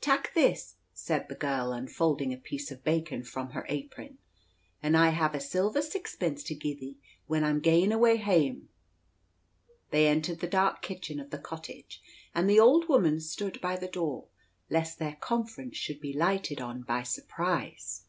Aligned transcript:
"Tak 0.00 0.34
this," 0.34 0.74
said 0.92 1.28
the 1.28 1.36
girl, 1.36 1.70
unfolding 1.70 2.32
a 2.32 2.36
piece 2.36 2.72
of 2.72 2.82
bacon 2.82 3.22
from 3.22 3.50
her 3.50 3.64
apron, 3.68 4.18
"and 4.82 4.96
I 4.96 5.10
hev 5.10 5.36
a 5.36 5.40
silver 5.40 5.82
sixpence 5.82 6.42
to 6.42 6.56
gie 6.56 6.74
thee, 6.74 6.98
when 7.28 7.44
I'm 7.44 7.60
gaen 7.60 7.92
away 7.92 8.16
heyam." 8.16 8.70
They 9.92 10.08
entered 10.08 10.40
the 10.40 10.48
dark 10.48 10.82
kitchen 10.82 11.20
of 11.20 11.30
the 11.30 11.38
cottage, 11.38 12.02
and 12.34 12.50
the 12.50 12.58
old 12.58 12.88
woman 12.88 13.20
stood 13.20 13.60
by 13.60 13.76
the 13.76 13.86
door, 13.86 14.26
lest 14.68 14.98
their 14.98 15.14
conference 15.20 15.76
should 15.76 16.00
be 16.00 16.12
lighted 16.12 16.60
on 16.60 16.82
by 16.82 17.04
surprise. 17.04 18.02